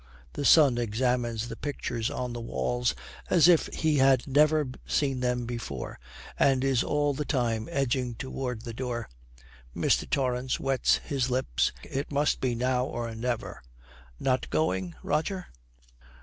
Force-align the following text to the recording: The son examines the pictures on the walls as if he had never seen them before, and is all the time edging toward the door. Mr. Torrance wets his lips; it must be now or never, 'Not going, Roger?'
The 0.33 0.45
son 0.45 0.79
examines 0.79 1.47
the 1.47 1.55
pictures 1.55 2.09
on 2.09 2.33
the 2.33 2.41
walls 2.41 2.95
as 3.29 3.47
if 3.47 3.67
he 3.67 3.97
had 3.97 4.25
never 4.25 4.67
seen 4.87 5.19
them 5.19 5.45
before, 5.45 5.99
and 6.39 6.63
is 6.63 6.83
all 6.83 7.13
the 7.13 7.23
time 7.23 7.69
edging 7.71 8.15
toward 8.15 8.63
the 8.63 8.73
door. 8.73 9.07
Mr. 9.75 10.09
Torrance 10.09 10.59
wets 10.59 10.95
his 11.03 11.29
lips; 11.29 11.71
it 11.83 12.11
must 12.11 12.41
be 12.41 12.55
now 12.55 12.83
or 12.85 13.13
never, 13.13 13.61
'Not 14.19 14.49
going, 14.49 14.95
Roger?' 15.03 15.45